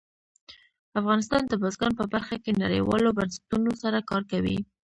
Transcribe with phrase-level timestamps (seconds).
[0.99, 4.57] افغانستان د بزګان په برخه کې نړیوالو بنسټونو سره کار کوي.